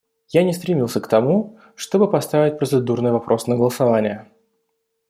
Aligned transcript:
Я 0.29 0.41
не 0.43 0.51
стремился 0.53 0.99
к 0.99 1.07
тому, 1.07 1.59
чтобы 1.75 2.09
поставить 2.09 2.57
процедурный 2.57 3.11
вопрос 3.11 3.45
на 3.45 3.55
голосование. 3.55 4.31